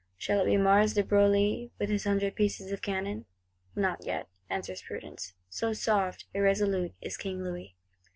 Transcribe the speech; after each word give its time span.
Shall 0.17 0.39
it 0.41 0.45
be 0.45 0.57
Mars 0.57 0.95
de 0.95 1.03
Broglie, 1.03 1.69
with 1.77 1.89
his 1.91 2.05
hundred 2.05 2.35
pieces 2.35 2.71
of 2.71 2.81
cannon?—Not 2.81 4.03
yet, 4.03 4.27
answers 4.49 4.81
prudence; 4.81 5.35
so 5.47 5.73
soft, 5.73 6.25
irresolute 6.33 6.95
is 7.01 7.17
King 7.17 7.43
Louis. 7.43 7.75